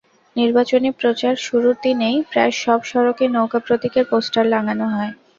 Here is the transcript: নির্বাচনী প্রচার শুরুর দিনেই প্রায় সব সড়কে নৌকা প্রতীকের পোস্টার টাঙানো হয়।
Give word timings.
নির্বাচনী 0.35 0.89
প্রচার 0.99 1.33
শুরুর 1.45 1.75
দিনেই 1.83 2.17
প্রায় 2.31 2.53
সব 2.63 2.79
সড়কে 2.85 3.25
নৌকা 3.29 3.59
প্রতীকের 3.65 4.05
পোস্টার 4.11 4.45
টাঙানো 4.51 4.85
হয়। 4.93 5.11